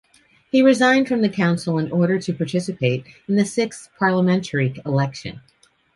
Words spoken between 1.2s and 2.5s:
the Council in order to